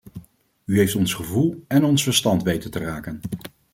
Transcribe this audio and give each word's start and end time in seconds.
U 0.65 0.77
heeft 0.77 0.95
ons 0.95 1.13
gevoel 1.13 1.63
en 1.67 1.83
ons 1.83 2.03
verstand 2.03 2.43
weten 2.43 2.71
te 2.71 2.79
raken. 2.79 3.21